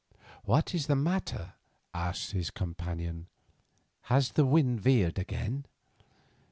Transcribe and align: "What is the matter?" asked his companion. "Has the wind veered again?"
"What 0.45 0.73
is 0.73 0.87
the 0.87 0.95
matter?" 0.95 1.53
asked 1.93 2.31
his 2.31 2.49
companion. 2.49 3.27
"Has 4.09 4.31
the 4.31 4.47
wind 4.47 4.81
veered 4.81 5.19
again?" 5.19 5.67